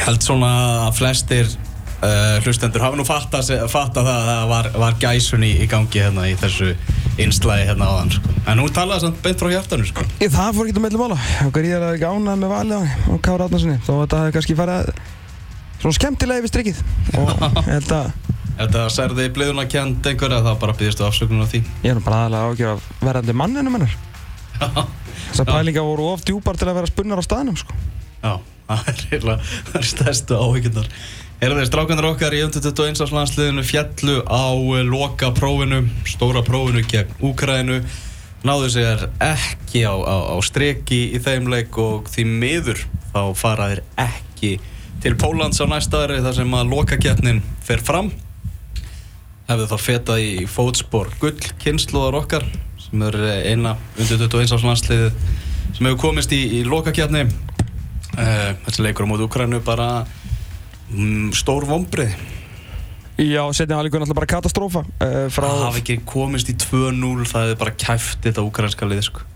[0.00, 0.50] Ég held svona
[0.86, 1.48] að flestir
[2.00, 6.00] uh, hlustendur hafa nú fatta, fatta það að það var, var gæsun í, í gangi
[6.00, 6.70] hérna í þessu
[7.20, 8.32] einslægi hérna áðan sko.
[8.48, 10.04] En hún talaði samt beint frá hjartanu sko.
[10.22, 11.18] Ég, það fór ekki að meðlum ála.
[11.50, 13.76] Ég er að gána með valið á Kára Átnarssoni.
[13.84, 14.88] Þó að þetta kannski farið
[15.82, 16.80] svona skemmtilega yfir strikkið.
[17.20, 18.08] Og held að...
[18.60, 21.60] Þetta særði í bliðuna kjent einhverja þá bara býðistu afsökunum á því.
[21.84, 23.98] Ég er bara aðalega ágjör að verðandi manninu mennur.
[25.30, 27.76] Þessar pælingar voru of djúpar til að vera spunnar á staðnum sko.
[28.20, 28.34] Já,
[28.76, 30.88] það er eiginlega, það er stærstu áhyggjundar.
[31.40, 33.00] Erður strákanar okkar í 21.
[33.16, 34.52] landsliðinu fjallu á
[34.84, 37.80] loka prófinu, stóra prófinu gegn Úkrænu.
[38.44, 43.82] Náðu sér ekki á, á, á streki í þeim leik og því miður þá faraðir
[44.00, 44.58] ekki
[45.00, 48.12] til Pólans á næsta aðri þar sem að lokakjarnin fer fram.
[49.48, 52.44] Hefðu þá fetað í fótspor gull kynnslóðar okkar
[52.84, 53.16] sem er
[53.48, 54.60] eina undir 21.
[54.60, 55.16] landsliðið
[55.72, 57.24] sem hefur komist í, í lokakjarni.
[58.16, 59.88] Uh, þessi leikur á mótu Ukrænu bara
[60.90, 62.14] mm, stór vombrið.
[63.20, 64.84] Já, setjum það líka náttúrulega bara katastrófa.
[64.98, 69.26] Uh, það hafi ekki komist í 2-0, það hefði bara kæft þetta ukrænska lið, sko.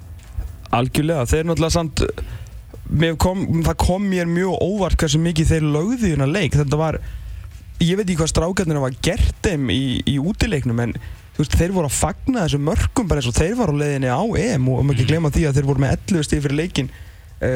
[0.75, 2.05] Algjörlega, þeir náttúrulega samt,
[3.21, 6.57] kom, það kom mér mjög óvart hversu mikið þeir lögðu hérna leik.
[6.57, 6.99] Þetta var,
[7.83, 10.97] ég veit ekki hvað strákarnir var gert þeim í, í útileiknum, en
[11.39, 14.23] veist, þeir voru að fagna þessu mörgum bara eins og þeir var á leiðinni á
[14.23, 16.91] EM og maður ekki glemja því að þeir voru með 11 stíð fyrir leikin,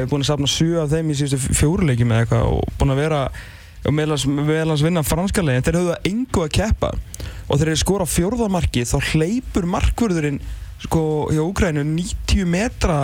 [0.09, 3.21] búin að sapna 7 af þeim í síðustu fjóruleikim eða eitthvað og búin að vera
[3.89, 6.89] meðlans vinna franska leginn þeir höfðu að engu að keppa.
[7.49, 10.41] Og þeir skora fjórðamarki þá hleypur markvörðurinn
[10.83, 12.99] sko hjá Úgrænu 90 metra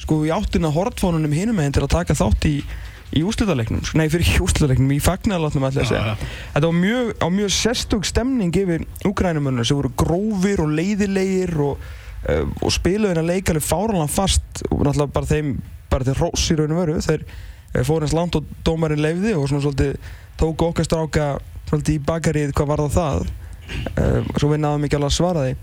[0.00, 2.54] sko í áttina hortfónunum hinum meginn til að taka þátt í
[3.10, 6.28] í úslutalegnum, nei fyrir ekki úslutalegnum í fagnarlatnum ætla ég að segja.
[6.54, 11.82] Þetta var mjög, á mjög sérstök stemning yfir Úgrænumönnum sem voru grófir og leiðilegir og,
[12.30, 15.56] uh, og spiluðin að leika alveg fáralan fast og náttúrulega bara þeim
[15.90, 16.98] bara til rós í raun og veru.
[17.04, 19.96] Þeir uh, fóru eins langt og dómarinn leiði og svona svolítið
[20.40, 21.30] tóku okkar stráka
[21.70, 22.94] svolítið í bakarið hvað var það.
[22.96, 23.28] Það
[24.04, 25.56] uh, svo við náðum ekki alveg að svara því.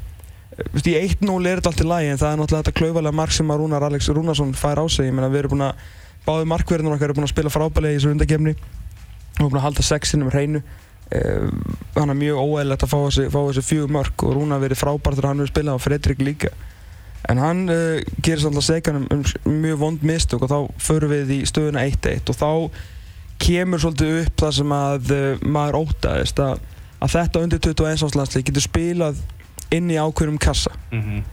[0.73, 3.33] Vist, í 1-0 er þetta allt í lagi en það er náttúrulega þetta klauvalega mark
[3.35, 5.09] sem að Rúnar Alex Rúnarsson fær á sig.
[5.09, 5.83] Ég meina við erum búin að
[6.25, 8.53] báði markverðinur okkar eru búin að spila frábælega í þessu undakefni
[9.37, 10.63] og búin að halda sexinum hreinu.
[11.95, 12.97] Hann er mjög óæðilegt að fá
[13.37, 16.51] þessi fjögur mörg og Rúnar verið frábært þegar hann verið spilað og Fredrik líka
[17.27, 21.39] en hann uh, gerir svolítið segan um, mjög vond mistök og þá förum við í
[21.49, 22.51] stöðuna 1-1 og þá
[23.41, 26.61] kemur svolítið upp það sem að uh, maður ótaðist að,
[26.99, 29.23] að þetta undir 21 áslansleik getur spilað
[29.73, 30.71] inn í ákveðum kassa.
[30.91, 31.23] Mm -hmm.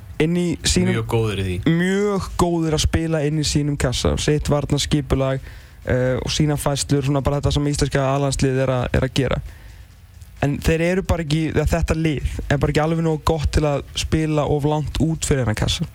[0.67, 1.75] sínum, mjög góður í því.
[1.78, 4.16] Mjög góður að spila inn í sínum kassa.
[4.19, 9.06] Sitt varna skipulag uh, og sína fæslur svona bara þetta sem íslenska alhanslið er, er
[9.06, 9.43] að gera
[10.43, 13.84] en þeir eru bara ekki þetta lið er bara ekki alveg nógu gott til að
[13.99, 15.87] spila of langt út fyrir hennar kassa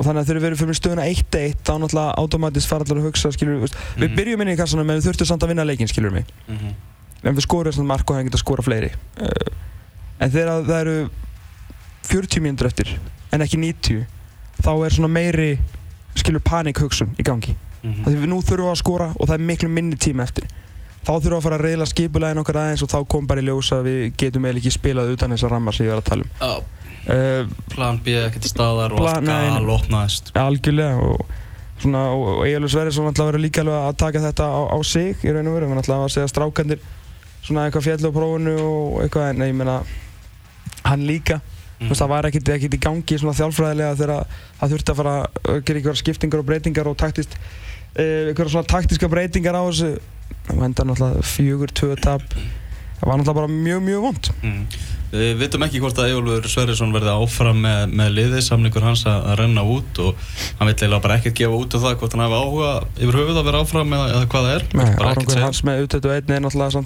[0.00, 3.08] og þannig að þegar við erum fyrir stöðuna 1-1 þá náttúrulega automatist fara allar að
[3.10, 4.00] hugsa skilur, mm -hmm.
[4.00, 4.16] við mhm.
[4.16, 6.72] byrjum inn í kassanum en við þurftum samt að vinna leikin skilur mig mm -hmm.
[7.28, 8.90] en við skorum svona mark og það getur að skora fleiri
[9.20, 9.28] uh,
[10.20, 11.10] en þegar það eru
[12.08, 12.98] 40 mínútur eftir
[13.32, 14.06] en ekki 90
[14.62, 15.58] þá er svona meiri
[16.14, 18.04] skilur panikhugsun í gangi mm -hmm.
[18.04, 20.48] því við nú þurfum að skora og það er miklu minni tíma eftir
[21.00, 23.46] þá þurfum við að fara að reyla skipulegin okkar aðeins og þá kom bara í
[23.48, 26.26] ljós að við getum eiginlega ekki spilað utan þessar rammar sem ég var að tala
[26.26, 26.64] um oh.
[27.14, 31.36] uh, Plan B ekkert staðar og allt gæl lóknaðist Algjörlega og
[31.80, 35.24] svona og Egilur Sverrisson ætlaði að vera líka alveg að taka þetta á, á sig
[35.24, 36.84] í raun og veru, hann ætlaði að segja strákandir
[37.40, 39.78] svona eitthvað fjall á prófunu og eitthvað en ég menna
[40.84, 41.40] hann líka
[41.80, 41.88] Mm.
[41.88, 45.80] Veist, það var ekkert í gangi svona þjálfræðilega þegar það þurfti að fara að gera
[45.80, 47.36] einhverja skiptingar og breytingar og taktist,
[47.94, 49.94] eh, einhverja svona taktiska breytingar á þessu.
[50.46, 52.24] Það enda náttúrulega fjögur, tvö tap.
[53.00, 54.30] Það var náttúrulega bara mjög, mjög vond.
[54.42, 54.64] Mm.
[55.10, 59.24] Við vitum ekki hvort að Ejólfur Sverrisson verði áfram með, með liði, samlingur hans að,
[59.40, 60.20] renna út og
[60.60, 63.40] hann vil eiginlega bara ekkert gefa út af það hvort hann hefði áhuga yfir höfuð
[63.40, 64.68] að vera áfram eða, eða hvað það er.
[64.78, 66.84] Nei, árangur hans með U21 er náttúrulega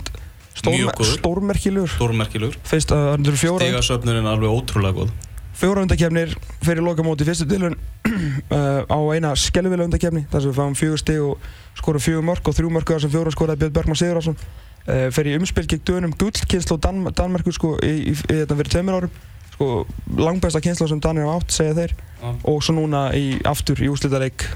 [0.55, 5.15] Stórmerkilugur Stórmerkilugur Stigasöfnurinn er alveg ótrúlega góð
[5.55, 6.35] Fjóra undakefnir
[6.65, 7.77] fyrir lokamóti fyrstu tilun
[8.55, 11.49] uh, á eina skelvilega undakefni þar sem við fáum fjögur stig og
[11.79, 15.69] skorum fjögur mörg og þrjú mörg sem fjóra skoraði Björn Bergman Sigurðarsson uh, fyrir umspil
[15.71, 19.17] gegn dönum gullkynslu og Dan Danmarku sko, í, í, í, þetta fyrir tveimur árum
[19.55, 19.71] sko,
[20.19, 22.37] langbæsta kynslu sem Danir hafa átt segja þeir ah.
[22.51, 23.09] og svo núna
[23.51, 24.49] aftur í úslítareik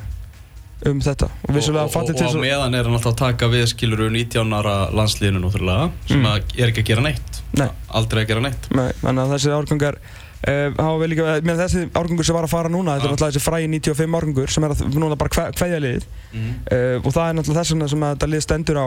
[0.86, 4.10] um þetta og, og, og, og á meðan er hann alltaf að taka við skiluru
[4.14, 6.54] 19 ára landslíðinu náttúrulega sem mm.
[6.58, 7.68] er ekki að gera neitt Nei.
[7.98, 8.90] aldrei að gera neitt Nei,
[10.46, 13.70] uh, líka, með þessi árgangur sem var að fara núna þetta er náttúrulega þessi fræði
[13.74, 16.50] 95 árgangur sem er að, núna bara hvaðja liðið mm.
[16.72, 18.86] uh, og það er náttúrulega þess vegna sem þetta lið stendur á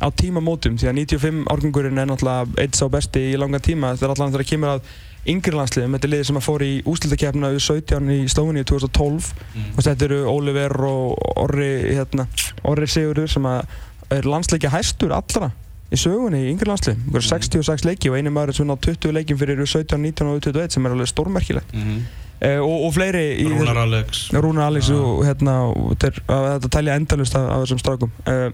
[0.00, 3.92] á tímamótum því að 95 árgangurinn er náttúrulega eitt sá besti í langa tíma.
[3.92, 4.92] Þetta er alltaf þegar það kemur að
[5.28, 8.68] yngri landsliðum, þetta er liðið sem að fór í úslutakefna við 17 í Stóni í
[8.70, 9.66] 2012 mm.
[9.74, 12.24] og þetta eru Oliver og Orri hérna,
[12.70, 15.50] Orri Sigurður sem er landsleikja hæstur allra
[15.90, 17.20] í sögunni í yngri landslið mm.
[17.26, 20.86] 66 leiki og einu maður sem nátt 20 leikin fyrir 17, 19 og 21 sem
[20.86, 21.72] er alveg stórmerkilegt.
[21.74, 22.02] Mm -hmm.
[22.46, 24.28] uh, og, og fleiri Rúnar Alex.
[24.32, 28.52] Rúnar Alex og hérna og þetta, er- telja endalust af, af þessum uh,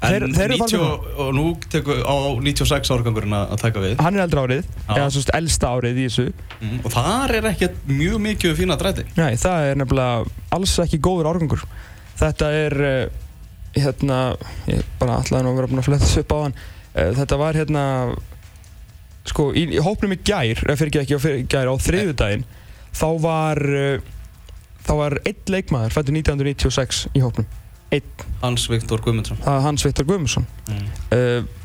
[0.00, 3.98] Þeir- En þeir eru 90, farin og nú tekur á 96 árgangurinn að taka við.
[4.00, 4.94] Hann er eldra árið Já.
[4.96, 6.32] eða svo elsta árið í þessu.
[6.60, 6.78] Mm.
[6.84, 9.04] og þar er ekkert mjög mikið fína dræti.
[9.16, 10.24] Nei, það er nefnilega
[10.56, 11.66] alls ekki góður árgangur.
[12.20, 13.28] Þetta er uh,
[13.76, 14.18] hérna,
[14.70, 17.38] ég bara ætlaði nú að vera búinn að fletta þessu upp á hann uh, þetta
[17.40, 17.84] var hérna
[19.30, 22.46] sko, í, í hópnum í gær eða fyrir ekki á fyrir gær á þriðjudaginn
[22.96, 24.10] þá var uh,
[24.86, 27.48] þá var einn leikmaður fættur 1996 í hópnum.
[27.90, 29.38] Einn, Hans Viktor Guðmundsson.
[29.42, 30.46] Það var Hans Viktor Guðmundsson.
[30.70, 30.90] Mm.
[31.14, 31.56] uh,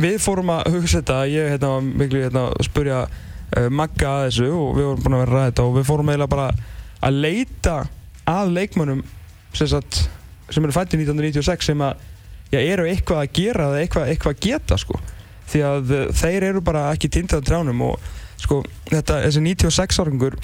[0.00, 3.02] við fórum að hugsa þetta ég hérna, var miklu hérna, að spurja
[3.74, 6.30] Magga að þessu og við vorum búin að vera ræða þetta og við fórum eiginlega
[6.30, 6.44] bara
[7.02, 7.72] að leita
[8.30, 9.00] að leikmönnum
[9.50, 10.04] sem, sagt,
[10.50, 12.04] sem eru fættið 1996 sem að
[12.50, 15.00] já, eru eitthvað að gera eða eitthvað, eitthvað að geta sko.
[15.50, 18.10] því að uh, þeir eru bara ekki tindað trjánum og
[18.40, 20.38] sko, þetta, þessi 96 áringur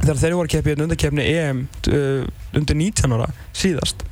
[0.00, 2.24] þegar þeir voru að keppi undarkeppni EM uh,
[2.56, 4.04] undir 19 ára síðast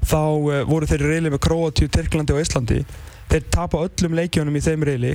[0.00, 2.80] þá uh, voru þeir reyli með Króatíu, Tyrklandi og Íslandi
[3.30, 5.14] þeir tapa öllum leikjónum í þeim reyli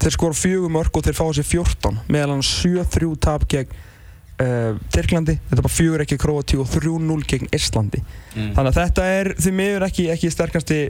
[0.00, 3.74] þeir skora fjögur mörg og þeir fá sér 14 meðal hann 7-3 tap gegn
[4.94, 8.02] Tyrklandi þetta er bara fjögur ekki Króatíu og 3-0 gegn Íslandi.
[8.34, 8.52] Mm.
[8.56, 10.80] þannig að þetta er því miður ekki, ekki sterkasti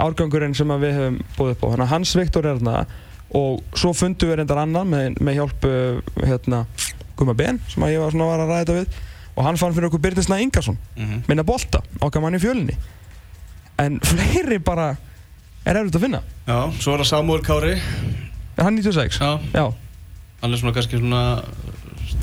[0.00, 1.66] árgangurinn sem við höfum búið upp á.
[1.74, 2.86] Þannig að Hans Viktor er þarna
[3.34, 6.64] og svo fundum við reyndar annan með, með hjálp uh, hérna,
[7.18, 8.98] Guma Ben sem ég var, var að ræða við.
[9.34, 12.76] Og hann fann fyrir okkur Byrnisna Ingarsson Mm minna bolta, okkar mann í fjölinni
[13.80, 14.92] en fleiri bara
[15.64, 16.20] er erfitt að finna.
[16.46, 17.74] Já, svo er það Samuel Kári.
[18.58, 19.18] Hann 96?
[19.18, 19.64] Já, Já,
[20.42, 21.22] hann er svona kannski svona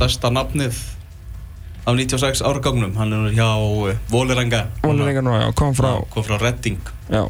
[0.01, 0.77] stærsta nafnið
[1.85, 2.95] af 96 árgangnum.
[2.97, 6.81] Hann er hjá uh, Vólirenga Volur engar nú, já, kom frá kom frá Redding.
[7.09, 7.27] Já.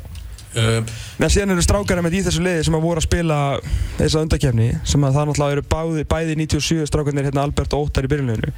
[0.51, 0.83] Uh,
[1.19, 3.39] En síðan eru strákar með í þessu liði sem að voru að spila
[3.99, 8.07] þessa undakefni sem að það náttúrulega eru bæði, bæði 97 strákarnir hérna Albert og Óttar
[8.07, 8.51] í byrjunleginu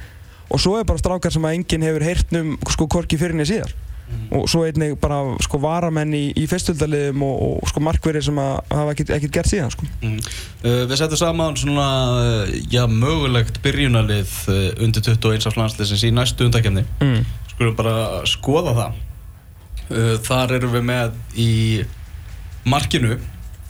[0.54, 3.46] og svo er bara strákar sem að enginn hefur heyrt um sko korki fyrir henni
[3.48, 3.74] síðar
[4.34, 8.52] og svo einnig bara sko varamenn í, í fyrstöldaliðum og, og sko markverðir sem að
[8.74, 9.88] hafa ekkert, ekkert gert síðan sko.
[10.02, 10.18] mm.
[10.64, 11.86] uh, Við setjum saman svona
[12.18, 17.24] uh, já, mögulegt byrjunarlið uh, undir 21 af landsliðsins í næstu undakefni mm.
[17.54, 19.00] Skulum bara skoða það
[19.94, 21.50] uh, Þar erum við með í
[22.68, 23.18] markinu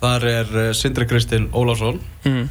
[0.01, 2.47] Þar er uh, Sindri Kristinn Ólafsson Mm.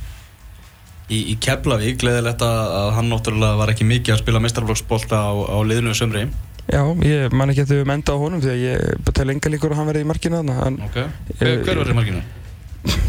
[1.11, 5.59] í, í Keflavík, gleðilegt að, hann náttúrulega var ekki mikið að spila meistarflokksbolta á, á
[5.67, 6.29] liðinu sömri
[6.65, 9.75] Já, ég man ekki að þau menda á honum því að ég betal enga líkur
[9.75, 11.11] að hann verði í markinu þarna en okay.
[11.37, 12.23] Hver, var í markinu?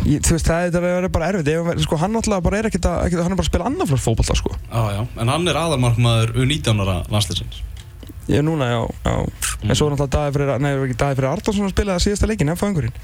[0.08, 2.70] ég, þú veist það er, það bara erfitt hann verður- sko, hann náttúrulega bara er
[2.70, 4.52] ekkert að, ekkert, hann er bara að spila annaflöfs fótballta sko.
[4.68, 7.64] Já, já, en hann er aðalmarkmaður U19 ára landsliðsins
[8.26, 9.18] Ég er núna, já, já.
[9.62, 9.70] Mm.
[9.70, 12.30] En svo er náttúrulega Daði fyrir, nei, það ekki Daði fyrir Ardarsson að spila síðasta
[12.30, 12.96] leikin, ef fangurinn.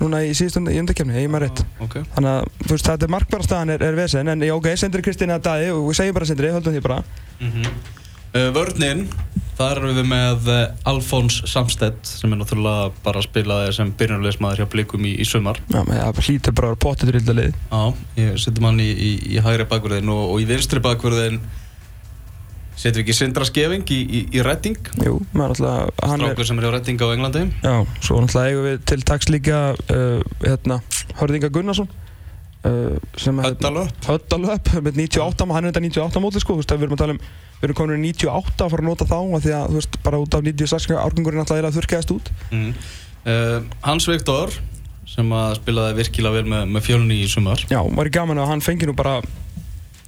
[0.00, 1.62] Núna í síðustu í undakefni, ég maður rétt.
[1.86, 2.02] okay.
[2.16, 5.04] Þannig að, þú veist, þetta er markbara staðan er, er vesen, en já, ok, Sindri
[5.06, 6.98] Kristín eða Daði, og við segjum bara Sindri, höldum því bara.
[7.38, 8.02] mm uh,
[8.34, 9.04] Vörninn,
[9.54, 14.64] þar erum við með uh, Alfons Samstedt sem er náttúrulega bara að spila sem byrjunarleismadur
[14.64, 15.60] hjá Blikum í, í sumar.
[15.70, 17.60] Já, það hlýtur bara potið drillda lið.
[17.70, 17.82] Já,
[18.18, 21.38] ég setjum hann í, í, í hægri bakverðin og, og í vinstri bakverðin
[22.74, 24.82] setjum við ekki Sindra Skeving í, í, í Redding?
[25.06, 27.44] Jú, maður náttúrulega, hann er, strákur sem er hjá Redding á Englandi.
[27.62, 29.62] Já, svo náttúrulega eigum við til taks líka,
[29.94, 30.80] uh, hérna,
[31.20, 31.86] Hörðinga Gunnarsson,
[32.66, 36.74] uh, sem er, Höddalöp Höddalöp, með 98, hann er þetta 98 móti, sko, þú veist,
[36.74, 37.22] við erum að tala um,
[37.64, 39.98] við erum komin í 98 að fara að nota þá, af því að, þú veist,
[40.04, 42.30] bara út af 96 árgangurinn alltaf er að þurrkæðast út.
[42.52, 42.74] mm.
[43.24, 44.52] uh, Hans Viktor
[45.14, 48.48] sem að spilaði virkilega vel með, með fjölunni í sumar Já, var í gaman að
[48.52, 49.18] hann fengi nú bara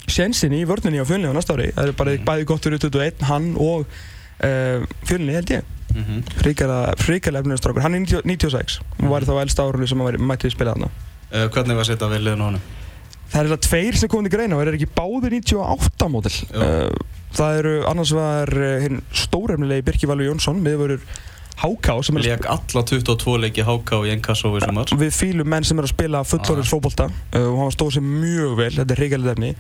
[0.06, 1.72] sjensin í vörninni á fjölni á næsta ári.
[1.74, 2.24] Það er bara Mhm.
[2.28, 5.62] bæði gott fyrir 21, hann og uh, fjölni held ég.
[5.94, 6.22] mm -hmm.
[6.98, 7.80] Fríkala efnustrákur.
[7.82, 10.88] Hann er 90, 96 og var þá elsta árunni sem hann mætti spila þarna.
[11.32, 12.60] uh, Hvernig var að setja við liðin á honum?
[13.32, 16.34] Það er það tveir sem komið til greina og er ekki báðir 98 mótil.
[17.36, 21.02] Það eru annars var uh, hinn stórefnilegi Birki Valur Jónsson, miðvörur
[21.56, 24.90] Háká sem er að Lék alla 22 leiki HK í Enkasso í sumar.
[25.00, 27.08] Við fýlum menn sem er að spila fullorins fótbolta.
[27.32, 29.52] Uh, og hann stóð sér mjög vel, þetta er hrigalegt efni.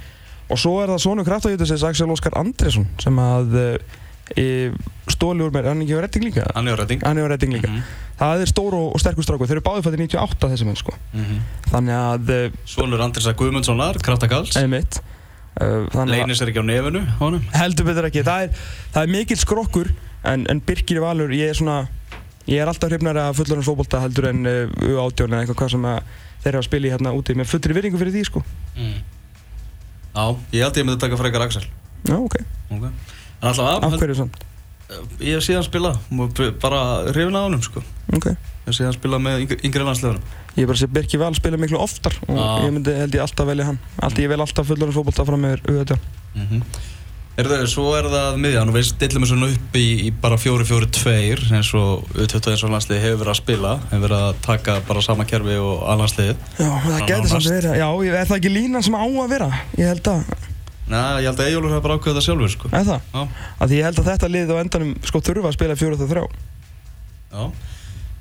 [0.52, 5.52] Og svo er það svona kraftavítusins Axel Óskar Andresson sem að uh, e, stóli úr
[5.54, 6.46] mér, hann er ekki á retting líka?
[6.54, 7.02] Hann er á Redding.
[7.06, 7.82] Hann er á retting líka, Mhm.
[8.18, 10.94] það er stór og, sterkur strákur, þeir eru báðið fættir 98 þessi menn sko.
[11.14, 11.40] Mhm.
[11.70, 15.00] þannig að, uh, Svonur Andrisa Guðmundssonar, Kraftakalls eða mitt
[15.56, 17.42] þannig að Leinis er ekki á nefinu á honum?
[17.52, 18.50] Heldur betur ekki, það er,
[18.92, 19.90] það er mikill skrokkur
[20.24, 21.88] en, en Birkir Valur, ég er svona
[22.46, 25.82] ég er alltaf hrifnar að fullorins fótbolta heldur en uh, U18 eða eitthvað hvað sem
[25.82, 26.02] að
[26.42, 27.34] þeir eru að spila í hérna úti.
[27.34, 28.42] Með fullri virðingu fyrir því sko.
[28.76, 29.00] Mm.
[30.14, 31.64] Já, ég held ég myndi taka frekar Axel.
[32.06, 32.36] Já, ok.
[32.70, 32.90] okay.
[33.42, 34.42] Alltaf Af hverju samt?
[35.20, 35.96] Ég hef síðan spila
[36.62, 37.82] bara hrifin að honum sko
[38.14, 38.28] Ok.
[38.66, 40.22] Þessi hann spila með yngri landslegunum.
[40.56, 42.46] Ég er bara að sé Birki Val spila miklu oftar og Já.
[42.66, 43.78] ég myndi held ég alltaf velja hann.
[44.02, 45.98] Allt ég vel alltaf fullorins fótbolta fram með auðvitað.
[46.34, 46.62] Mm -hmm.
[47.36, 51.74] Erðu, svo er það miðjan og við stillum þessu upp í, í bara 4-4-2 eins
[51.76, 55.26] og U21 eins og landsliði hefur verið að spila hefur verið að taka bara sama
[55.28, 57.76] kerfi og allansliðið Já, það getur samt verið.
[57.76, 59.50] Já, ég- er það ekki línan sem á að vera?
[59.76, 60.24] Ég held að,
[60.86, 62.68] Næ, ég held að Ejólfur hefur bara ákveðið það sjálfur sko.
[62.72, 63.00] er það?
[63.14, 63.22] Já,
[63.60, 66.26] Að því ég held að þetta lið á endanum sko þurfa að spila 4-3.
[67.32, 67.50] já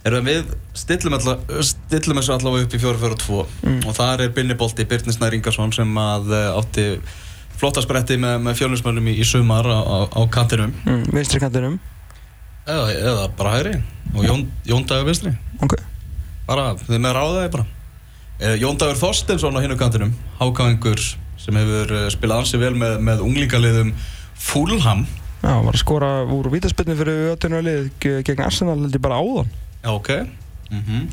[0.06, 1.34] Erðu, við stillum, alla,
[1.66, 3.80] stillum þessu allavega upp í 4-4-2 Mm.
[3.90, 6.84] og þar er Binni Bolti, Birnir Snær Ingarsson sem að eh, átti
[7.58, 11.80] flotta spretti með, með fjölusmönnum í, í sumar á, á, á kantinum Mm, vinstri kantinum.
[12.68, 13.82] eða, eða bara hægri
[14.14, 15.74] og Jón, Jón Dagur vinstri Ok.
[16.48, 17.66] bara, þið með ráðaði bara
[18.42, 21.02] eh, Jón Dagur Þorstensson á hinnu kantinum hákáingur
[21.46, 23.94] sem hefur eh, spilað ansi vel með, með unglingaliðum
[24.36, 25.06] Fulham
[25.46, 29.20] Já, var að skora úr vítaspilni fyrir öttunum lið ge- gegn Arsenal held ég bara
[29.22, 29.52] áðan.
[29.84, 30.10] já, ok
[30.74, 31.06] mm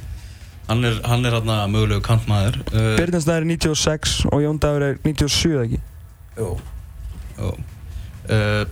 [0.72, 4.94] hann er hann er hérna mögulegu kantmaður uh, Byrnasnæður er 96 og Jón Dagur er
[5.04, 5.80] 97 eða ekki.
[6.38, 6.46] Jú,
[7.36, 7.50] jú.
[8.30, 8.62] Uh,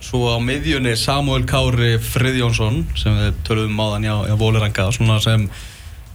[0.00, 5.42] Svo á miðjunni Samuel Kári Friðjónsson sem við töluðum áðan hjá, hjá Vóleranga svona sem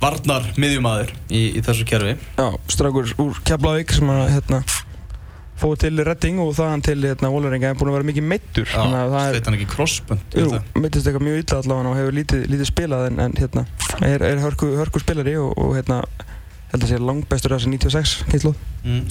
[0.02, 4.64] varnar miðjumæður í, í þessu kerfi Já, strákur úr Keflavík sem að hérna
[5.60, 9.48] fóð til Redding og þaðan til hérna Vólarenga er búin að vera mikið meittur Sveit
[9.48, 13.22] hann ekki crossbund jú, meittist eitthvað mjög illa allavega og hefur lítið, lítið spilað en,
[13.24, 13.64] en hérna
[14.04, 16.02] er, er hörku, hörku spilari og, og hérna
[16.72, 18.52] held að sé langbestur af þessi 96 kynslu
[18.84, 19.06] mm.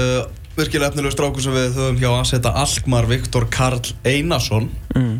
[0.00, 0.22] uh,
[0.56, 5.14] Virkilega efnilegu strákur sem við höfum hjá að setja Alkmar Viktor Karl Einarsson mm.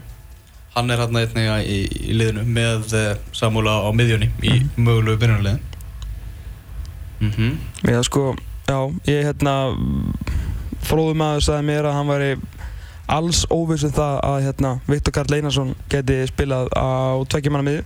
[0.78, 1.78] hann er hérna einnig í,
[2.12, 5.62] í liðinu með uh, Samuel á, miðjunni í mögulegu byrjunarliðin
[7.20, 7.56] mm -hmm.
[7.84, 8.24] Það sko,
[8.68, 9.56] já, ég hérna
[10.86, 12.30] fróðum maður sagði mér að hann væri
[13.12, 17.84] alls óviss um það að hérna Viktor Karl Einarsson geti spilað á tveggjumanna miðju.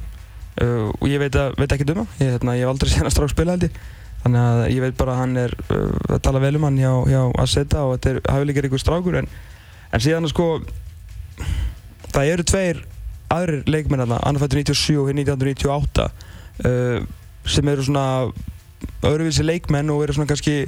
[0.56, 3.12] Uh, og ég veit, veit ekki um það ég, hérna, ég hef aldrei séð hann
[3.12, 3.78] strák spila held ég.
[4.22, 6.92] Þannig að ég veit bara að hann er uh, að tala vel um hann hjá,
[7.10, 9.28] hjá Aseta og þetta er hafðileikir ykkur strákur en,
[9.92, 10.48] en síðan sko
[12.14, 12.82] það eru tveir
[13.32, 17.06] aðrir leikmenn þarna, annar fættur 97 og hinn 1998 uh,
[17.46, 18.06] sem eru svona
[19.06, 20.66] öðruvísi leikmenn og eru svona kannski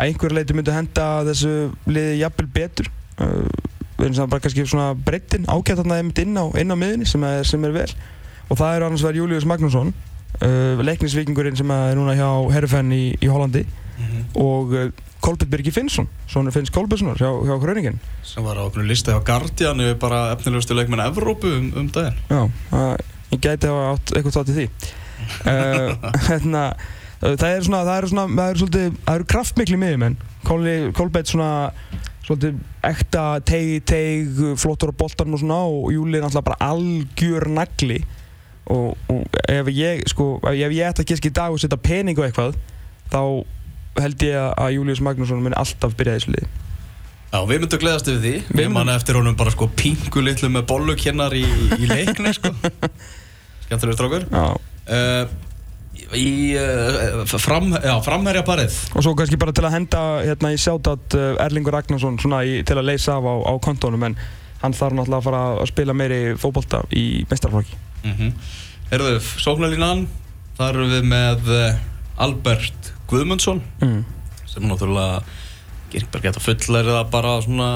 [0.00, 1.54] að einhverju leiti myndu henda þessu
[1.90, 2.88] liði jafnvel betur.
[3.20, 3.44] Uh,
[3.98, 7.08] við erum saman bara kannski svona breyttin ágætt þarna einmitt inn á, inn á miðunni
[7.08, 7.90] sem er, sem er vel.
[8.48, 13.04] Og það er annars verið Július Magnússon uh, leiknisvíkingurinn sem er núna hjá Herfenn í,
[13.20, 13.66] í Hollandi
[14.40, 14.86] og uh,
[15.20, 19.20] Kolbjörn Birgi Finnsson svona Finns Kolbjörnssonar hjá, hjá Hröningin sem var á okkur listi á
[19.20, 22.16] Guardian yfir bara efnilegustu leikmenn Evrópu um, um daginn.
[22.30, 22.40] Já,
[22.70, 23.04] það,
[23.34, 24.66] ég gæti hafa átt eitthvað þátt í því.
[25.44, 29.80] Uh, hérna, uh, það er svona, það eru svona, það eru svolítið, það eru kraftmikli
[29.80, 30.16] miðjumenn.
[30.48, 31.50] Kolbjörn svona
[32.24, 37.48] svolítið ekta teig, teig, flottur á boltanum og svona og Júli er náttúrulega bara algjör
[37.52, 38.00] nagli.
[38.70, 42.18] Og, og ef ég, sko, ef ég ætti að giska í dag og setja pening
[42.20, 42.54] á eitthvað
[43.10, 43.20] þá
[43.98, 46.50] held ég að Július Magnússon muni alltaf byrja þessu liði.
[47.30, 48.32] Já, við myndum gleðast yfir því.
[48.46, 51.44] Við myndum- manna eftir honum bara sko pingu litlu með bollukennar í,
[51.78, 52.54] í leikni sko.
[53.66, 54.26] Skemmtilegur strákur.
[54.30, 54.46] Já.
[54.54, 55.49] uh,
[56.16, 57.72] Í uh, fram,
[58.04, 62.18] framherja parið og svo kannski bara til að henda hérna í sjátat uh, Erlingur Ragnarsson
[62.22, 64.16] svona í, til að leysa af á, á kontónum en
[64.60, 68.32] hann þarf náttúrulega að fara að spila meiri fótbolta í mestarflokki mm -hmm.
[68.90, 70.08] Erðu, sóknarlínan
[70.60, 71.76] Þar erum við með uh,
[72.20, 74.00] Albert Guðmundsson mm.
[74.46, 75.22] sem náttúrulega
[76.12, 77.70] bara geta fullærið að bara svona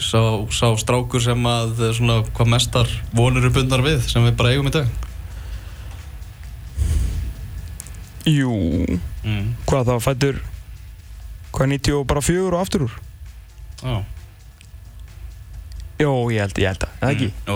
[0.00, 0.20] sá,
[0.52, 4.54] sá strákur sem að eh, svona hvað mestar vonur eru bundar við sem við bara
[4.54, 5.05] eigum í dag
[8.26, 8.52] Jú,
[9.22, 9.48] mm.
[9.68, 10.44] hvað það fættur
[11.54, 11.98] hvað 90
[12.50, 13.00] og aftur úr?
[13.82, 13.96] Já
[15.96, 17.28] Jó, ég held, ég held að, eða ekki?
[17.30, 17.46] Mm.
[17.48, 17.54] Jó,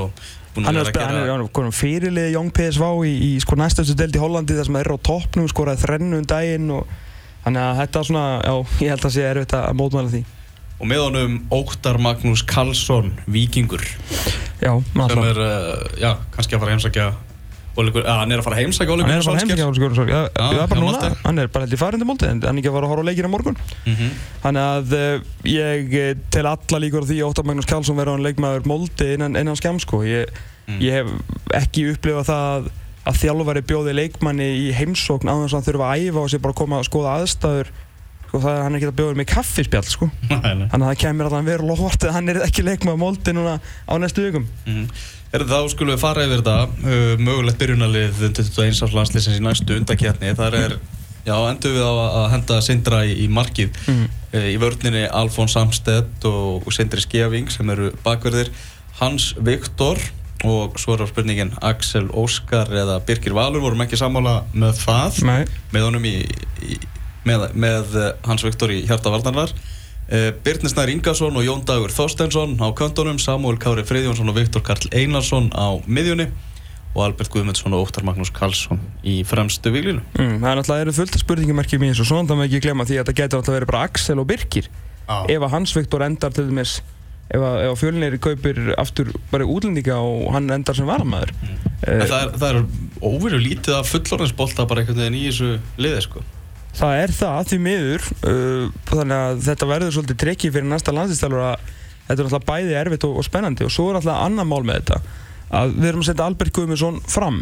[0.55, 2.53] búin Hann að er, vera að spila, hann er, gera hann er komin fyrirlið Young
[2.57, 5.83] PSV í, í sko næstastu deild í Hollandi þar sem það er á toppnum, skoraði
[5.85, 6.95] þrennu um daginn og
[7.45, 8.55] þannig að þetta er svona, já,
[8.87, 10.23] ég held að sé erfitt að mótmæla því.
[10.81, 13.85] Og með honum Óttar Magnús Karlsson Víkingur.
[14.61, 17.19] Já, sem náttúrulega er, uh, já, kannski að fara að heimsækja að
[17.77, 20.71] hann er að fara að heimsækja Óli Hann er á Skjörnsson Já, Já, það er
[20.73, 21.11] bara núna.
[21.25, 23.05] Hann er bara held í farandi múlti En hann er ekki að fara að horfa
[23.05, 24.15] á leikina á morgun -hmm.
[24.43, 28.19] Þannig að uh, ég eh, tel alla líkur á því að Óttar Magnús Karlsson verður
[28.19, 30.27] hann leikmaður moldi innan, skam sko ég,
[30.71, 30.81] Mm.
[30.85, 31.09] ég hef
[31.59, 32.67] ekki upplifað það að,
[33.11, 36.43] að þjálfari bjóði leikmanni í heimsókn á þess að hann þurfa að æfa og sér
[36.45, 37.73] bara að koma að skoða aðstæður
[38.31, 40.11] sko, það er hann er ekki að bjóða með kaffispjall sko.
[40.31, 43.57] mm þannig að það kemur hann verður lofvart að hann er ekki leikmaður moldi núna
[43.59, 44.87] á næstu vikum -hmm.
[45.31, 48.83] Er þá skulum við fara yfir þetta uh, mögulegt byrjunalið 21.
[48.83, 50.73] árs landsliðsins í næstu undakjarni þar er,
[51.23, 54.07] já, endur við á að henda Sindra í, í markið mm.
[54.35, 58.51] uh, í vörninni Alfons Samstedt og, og Sindri Skeving sem eru bakverðir
[58.99, 60.03] Hans Viktor
[60.45, 65.23] og svo er á spurningin Axel Óskar eða Birgir Valur vorum ekki sammála með það
[65.29, 65.43] Nei.
[65.71, 66.17] með honum í,
[66.65, 66.79] í
[67.29, 69.53] með, með eh, Hans Viktor í hjarta varnarvar.
[70.11, 74.65] Uh, Birnir Snær Ingarsson og Jón Dagur Þorsteinsson á köntunum Samuel Kári Friðjónsson og Viktor
[74.67, 76.27] Karl Einarsson á miðjunni
[76.97, 80.95] og Albert Guðmundsson og Óttar Magnús Karlsson í fremstu viglinu Mm, það er náttúrulega eru
[80.97, 83.39] fullt af spurningamarkjum í þessu og svona það maður ekki glemma því að þetta getur
[83.39, 84.71] náttúrulega verið bara Axel og Birkir.
[85.31, 86.75] Ef að Hans Viktor endar til dæmis
[87.31, 91.33] ef að, ef að fjölnir kaupir aftur bara útlendinga og hann endar sem varamæður
[91.87, 92.61] En það er, það er
[93.07, 96.25] óveru lítið af fullorðinsbolta bara einhvern veginn í þessu liði sko.
[96.79, 101.47] Það er það því miður uh, þannig að þetta verður svolítið trekki fyrir næsta landslýstælur
[101.49, 101.65] að
[102.11, 104.81] þetta er alltaf bæði erfitt og, og spennandi og svo er alltaf annar mál með
[104.81, 105.00] þetta
[105.61, 107.41] að við erum að setja Albert Guðmundsson fram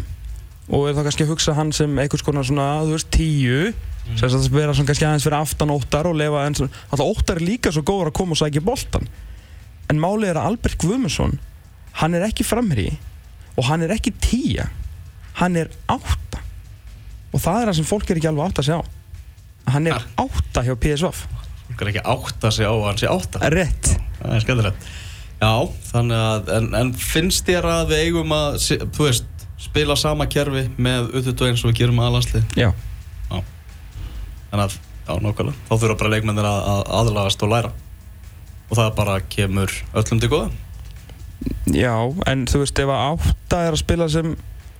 [0.69, 4.17] og er þá kannski að hugsa hann sem einhvers konar svona, þú veist, tíu mm.
[4.19, 7.41] sem að vera svona kannski aðeins fyrir aftan óttar og lefa eins og alltaf óttar
[7.41, 9.09] er líka svo góður að koma og sækja boltan
[9.89, 11.37] en málið er að Albert Guðmundsson
[12.01, 12.91] hann er ekki framherri
[13.57, 14.69] og hann er ekki tíja
[15.39, 16.41] hann er átta.
[17.31, 18.79] Og það er það sem fólk er ekki alveg átt að sjá
[19.73, 21.13] hann er átta hjá PSV
[21.69, 23.39] Fólk er ekki átt að segja á að hann sé átta.
[23.53, 23.89] Rétt.
[24.19, 24.87] Það er skemmtilegt.
[25.39, 25.51] Já,
[25.91, 28.57] þannig að en, en finnst þér að við eigum að
[28.97, 32.69] þú veist, spila sama kerfi með utut eins og við gerum að landslið já,
[34.49, 37.71] Þannig að, já, nokkulega Þá þurfa bara leikmennir að, að aðlagast og læra.
[38.69, 40.49] Og það bara kemur öllum til góða.
[41.71, 41.95] Já,
[42.27, 44.35] en þú veist ef að átta er að spila sem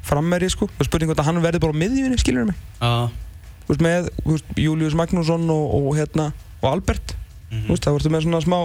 [0.09, 3.07] frammeri sko, það er spurning hvort að hann verði bara á miðjunni skilur mig, Já,
[3.07, 3.28] þú
[3.69, 7.15] veist með veist, Július Magnússon og, og hérna og Albert,
[7.49, 7.63] Mhm.
[7.65, 8.59] þú veist, það verður með svona smá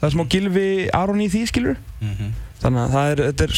[0.00, 2.32] það er smá gilfi Aron í því skilur mhm.
[2.60, 3.54] Þannig að það er, þetta er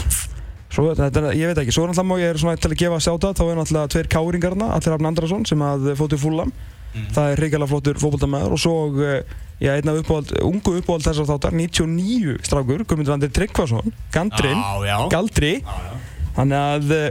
[0.72, 2.78] svo, þetta er, ég veit ekki, svo er náttúrulega má ég er svona til að
[2.78, 6.52] gefa sjáta, þá er náttúrulega tveir káringarna Allir Rafn Andrason sem að fóttu fúlam
[6.92, 7.08] Mhm.
[7.16, 9.22] það er hrigalega flottur fótboltamæður og svo eh,
[9.60, 14.84] já, einn af uppáhald, ungu uppáhald þessar þáttar 99 strákur, Guðmundur Andri Tryggvason Gandrin, Já,
[14.86, 14.98] já.
[15.08, 15.52] Galdri.
[15.64, 15.96] Já, já.
[16.36, 17.10] þannig að eh,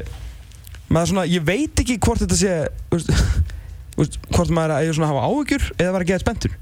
[0.88, 2.70] maður svona, ég veit ekki hvort þetta sé
[4.02, 6.60] veist, hvort maður er að hafa áhyggjur eða vera að geða spenntur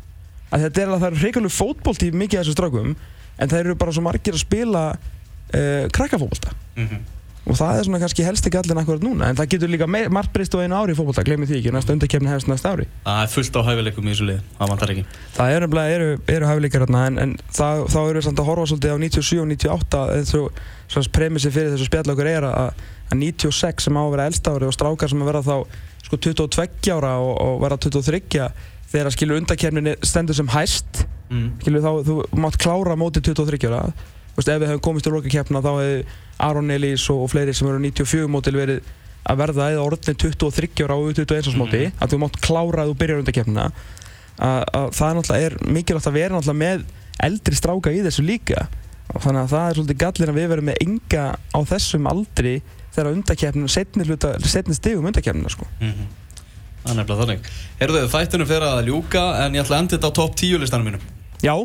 [0.50, 2.98] þetta er að það er hrigalega fótbolt í mikið af þessum strákum
[3.40, 6.54] en það eru bara svo margir að spila uh, krakkafótbolta.
[6.80, 7.08] Mhm.
[7.50, 10.34] og það er svona kannski helst ekki allir akkurat núna en það getur líka margt
[10.36, 12.86] breyst á einu ári í fótbolta glemir því ekki, næsta undakefni hefst næsta ári.
[13.08, 15.06] Það er fullt á hæfileikum í þessu lið Það vantar ekki.
[15.38, 18.50] Það er nefnilega, eru, eru hæfileikar hérna en, en það, þá eru við samt að
[18.52, 22.50] horfa svolítið á 97 og 98 eins og svona premissi fyrir þessu spjall okkur er
[22.52, 25.56] að, að 96 sem á að vera elsta ári og strákar sem að vera þá
[26.10, 28.50] sko 22 ára og, og vera 23
[28.90, 31.50] þegar skilur undakefninni stendur sem hæst mm.
[31.62, 33.84] skilur þá, þú mátt klára móti 23 ára
[34.36, 36.00] veist, ef við hefum komist til lokakeppna þá hefði
[36.40, 38.82] Aron Elís og, og fleiri sem eru 94 mótil verið
[39.30, 41.98] að verða eða orðin 23 ára á 21 móti Mhm.
[42.02, 43.24] að þú mátt klára að þú byrjar
[44.40, 46.86] að það er náttúrulega er mikilvægt að vera náttúrulega með
[47.20, 48.68] eldri stráka í þessu líka
[49.10, 52.56] og þannig að það er svolítið gallin að við verum með enga á þessum aldri
[52.94, 55.68] þegar undarkeppnina setni, stigum undarkeppnina sko.
[55.80, 56.10] Mhm.
[56.80, 57.48] Það er nefnilega þannig
[57.80, 60.88] Herðu, þættunum fyrir að ljúka En ég ætla að enda þetta á topp 10 listanum
[60.88, 61.02] mínum
[61.44, 61.56] Já,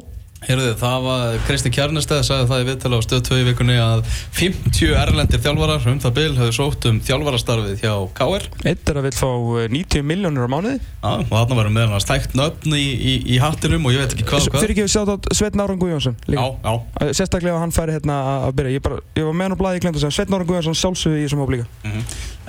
[0.45, 4.03] Herðu, það var Kristi Kjarnestæð sagði það í viðtala á stöð 2 í vikunni að
[4.37, 9.07] 50 erlendir þjálfarar um það bil hefðu sótt um þjálfarastarfið hjá KR eitt er að
[9.09, 10.79] vil fá eh, 90 miljónur á mánuði.
[10.79, 14.13] Já, og þarna varum meðan að stækt nöfn í, í, í hattinum og ég veit
[14.17, 14.65] ekki hvað og hvað.
[14.65, 16.47] Fyrir ekki við sjátt á Sveitn Áran Guðjónsson Já, líka.
[16.65, 18.75] Já, Uh, Sérstaklega að hann færi hérna að- að byrja.
[18.75, 19.83] Ég, bara, ég var með hann á blæði að
[21.85, 22.01] mhm.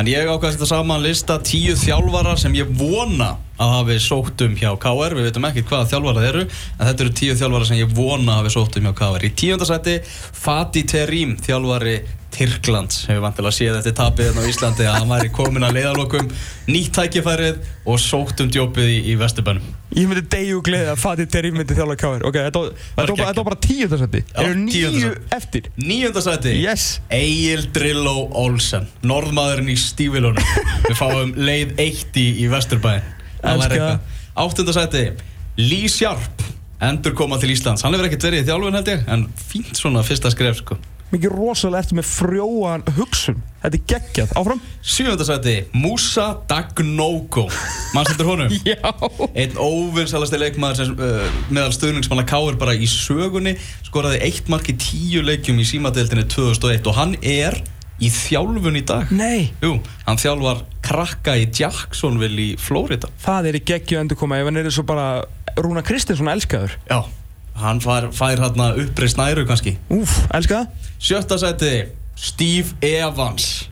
[0.06, 5.48] Ég lista tíu þjálfarar sem ég vona að hafi sótt um hjá KR Við veitum
[5.52, 8.90] ekki hvaða þjálfarar eru En þetta eru tíu þjálfarar sem ég vona hafi sótt um
[8.90, 10.00] hjá KR Í tíundasætti
[10.46, 11.98] Fatih Terim, þjálfari
[12.36, 13.06] Tyrklands.
[13.08, 16.26] Hefur vantilega séð eftir tapið hérna á Íslandi að hann væri komin að leiðalokum
[16.68, 19.70] Nýtt tækifærið og sótt um djópið í, í Vesturbænum.
[19.96, 22.64] Ég myndi degju og gleði að Fatih Terry myndi þjálfa káir Ok, þetta
[23.00, 25.70] var- bara- bara tíundarsætti Já, Eru nýju eftir?
[25.80, 27.00] Níundasætti Yes.
[27.10, 30.44] Egil Drillo Olsen Norðmaðurinn í stífilunum.
[30.90, 33.14] Við fáum leið eitt í, í Vesturbæn.
[34.36, 35.06] Áttundasæti
[35.62, 36.44] Lee Sharp
[36.84, 37.86] Endur koma til Íslands.
[37.86, 40.78] Hann hefur ekkert verið í þjálfun held ég En fínt svona fyrsta skref sko.
[41.14, 43.38] Mikið rosalega ertu með frjóan hugsun.
[43.62, 44.32] Þetta er geggjað.
[44.42, 44.62] Áfram.
[44.84, 47.46] Sjöfundasæti Musa Dagnoko.
[47.96, 48.52] Mannstættur honum?
[48.68, 48.82] Já.
[49.38, 53.56] Einn óvinnsalasti leikmaður sem uh, meðal stuðningsmanna Káir bara í sögunni.
[53.88, 57.62] Skoraði eitt mark í tíu leikjum í símadeildinni 2001 og hann er
[58.00, 59.12] í þjálfun í dag?
[59.16, 59.52] Nei.
[59.64, 63.12] Jú, hann þjálfar krakka í Jacksonville í Florida.
[63.24, 65.08] Það er í geggju endur koma Ef hann er svo bara
[65.56, 66.76] Rúna Kristinsson elskaður.
[66.90, 67.06] Já,
[67.62, 69.78] hann fær, fær hérna uppreist næru kannski.
[69.94, 70.92] Úf, elska það.
[71.00, 71.72] Sjötta seti,
[72.20, 73.70] Steve Evans.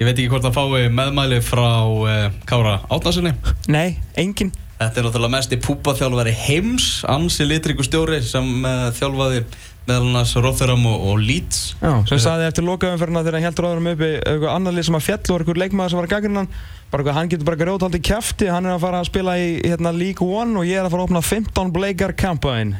[0.00, 3.34] Ég veit ekki hvort það fái meðmæli frá uh, Kára Átnarsinni
[3.68, 9.42] Nei, engin Þetta er náttúrulega mest í púpaþjálfari heims Ansi Litriku stjóri sem uh, þjálfaði
[9.86, 11.60] meðal annars Rotherham og, og Leeds.
[11.80, 15.06] Já, sem saði eftir lokaumferðina þegar hann heldur áðurum uppi eitthvað annar lið sem að
[15.06, 16.50] fjall og eitthvað leikmaður sem var að gagnina hann.
[16.90, 19.92] Bara eitthvað, hann getur bara grjóthaldi kæfti hann er að fara að spila í hérna,
[19.94, 22.74] League One og ég er að fara að opna 15 bleikar campaign.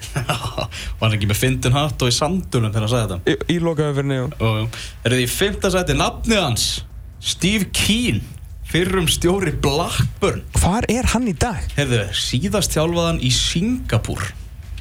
[0.99, 3.21] Var hann ekki með fyndin hatt og í sandunum þegar hann sagði þetta?
[3.31, 4.27] Í, í lokaumferðinu jú.
[4.41, 6.69] og eru því í fymta sæti nafnið hans
[7.21, 8.23] Steve Keen
[8.71, 10.45] fyrrum stjóri Blackburn.
[10.59, 11.63] Hvar er hann í dag?
[11.79, 14.31] Heyrðu, síðast þjálfaðan í Singapúr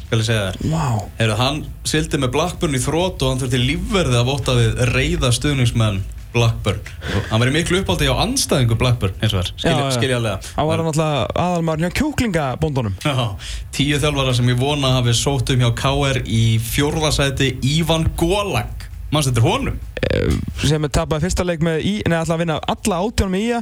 [0.10, 0.62] skal ég segja þér.
[0.74, 0.86] Vá.
[1.20, 5.30] Heyrðu, hann sildi með Blackburn í þrótt og hann þurfti lífverði að vota við reyða
[5.38, 6.02] stuðningsmenn
[6.34, 6.82] Blackburn.
[7.30, 11.86] Hann í miklu uppáldi á anstæðingu Blackburn eins og þar, skiljaðlega Hann var alltaf aðalmaður
[11.86, 12.98] hjá kjúklingabóndunum.
[13.02, 13.16] Já,
[13.74, 19.32] tíu þjálfara sem ég vona hafi sótt um hjá KR í fjórðasæti Ívan Gólag mannst
[19.32, 19.80] þetta er honum
[20.70, 23.62] sem er tapað fyrsta leik með í Nei, ætla að vinna alla átján með ía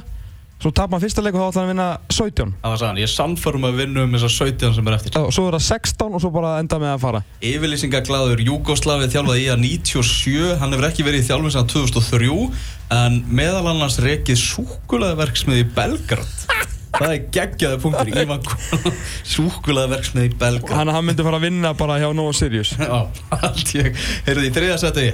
[0.57, 2.97] Svo tapað hann fyrsta leik og þá ætla hann að vinna 17 það var sann,
[2.97, 5.17] ég sannfærum að vinna um þessar 17 sem er eftir.
[5.21, 7.21] Og Svo er það 16 og svo bara enda með að fara.
[7.45, 12.31] Yfirlýsingaglaður Júgoslavið þjálfaði í að 97, hann hefur ekki verið í þjálfum sem 2003
[12.97, 16.33] en meðal annars rekið súkulaðverksmið í Belgrad.
[16.97, 18.41] Það er geggjaði punktur í Ívan
[19.35, 20.73] Súkulaðverksmið í Belgrad.
[20.79, 22.73] Hann, hann myndi fara að vinna bara hjá Nova Sirius.
[22.81, 23.05] Já,
[23.37, 23.93] allt ég.
[24.25, 25.07] Heyrðu í þriða seti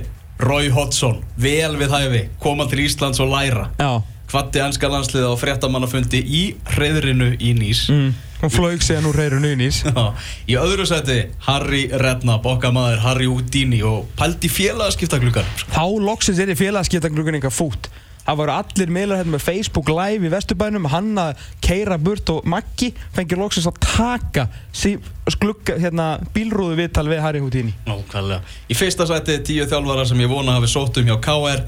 [0.43, 3.67] Roy Hodgson, vel við hæfi koma til Íslands og læra.
[3.81, 3.99] Já
[4.33, 6.43] hvatti ennska landsliða á fréttamannafundi í
[6.75, 7.87] reyðrinu í Nýs.
[7.93, 8.13] Mm.
[8.43, 10.09] Hún flög síðan úr reyrun unís Já,
[10.51, 16.51] í öðru seti Harry Redknapp, okkar maður Harry Houdini og pældi félagaskiptagluggar Þá loksins er
[16.51, 17.87] í félagskiptagluggan eitthvað fút
[18.23, 22.45] Það voru allir meðlar hérna með Facebook live í Vesturbænum Hann að keira burt og
[22.47, 24.95] Maggi fengið loksins að taka sí,
[25.39, 27.73] glugga, hérna, bílrúðu viðtal við Harry Houdini.
[27.83, 28.39] Nákvæmlega.
[28.71, 31.65] Í fyrsta seti tíu þjálfara sem ég vona hafi sótt um hjá KR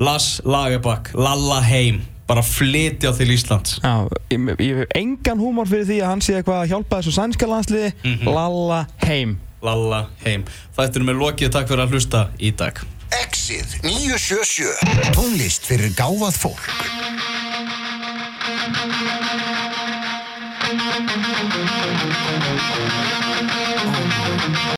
[0.00, 3.78] Lars Lagerbakk, Lalla Heim bara flytja til Íslands.
[3.84, 7.12] Já, ég, ég hef engan húmor fyrir því að hann sé eitthvað að hjálpa þessu
[7.18, 7.90] sænska landsliði.
[8.02, 8.30] Mhm.
[8.32, 9.36] Lalla heim.
[9.64, 10.44] Lalla Heim.
[10.76, 12.80] Þættinum er lokið, takk fyrir að hlusta í dag.
[13.22, 16.68] Exið 977 Tónlist fyrir gáfað fólk